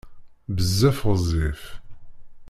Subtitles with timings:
[0.55, 1.63] Bezzaf ɣezzif.